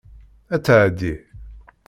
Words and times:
Ad 0.55 0.61
tεeddi. 0.65 1.13